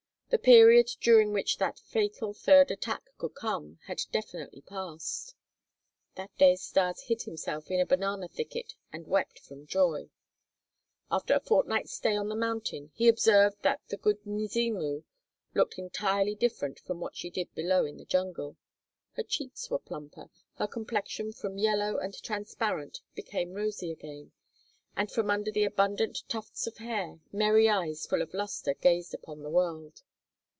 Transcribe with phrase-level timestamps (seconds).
[0.31, 5.35] The period during which the fatal third attack could come, had definitely passed.
[6.15, 10.09] That day Stas hid himself in a banana thicket and wept from joy.
[11.11, 15.03] After a fortnight's stay on the mountain he observed that the "Good Mzimu"
[15.53, 18.55] looked entirely different from what she did below in the jungle.
[19.17, 24.31] Her cheeks were plumper, her complexion from yellow and transparent became rosy again,
[24.95, 29.43] and from under the abundant tufts of hair, merry eyes full of luster gazed upon
[29.43, 30.03] the world.